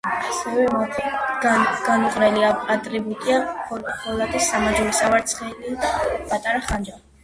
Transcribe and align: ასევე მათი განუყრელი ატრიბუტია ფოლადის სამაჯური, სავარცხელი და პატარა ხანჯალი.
ასევე 0.27 0.61
მათი 0.69 1.11
განუყრელი 1.43 2.49
ატრიბუტია 2.77 3.39
ფოლადის 3.69 4.51
სამაჯური, 4.53 5.01
სავარცხელი 5.05 5.81
და 5.87 5.97
პატარა 6.07 6.69
ხანჯალი. 6.71 7.11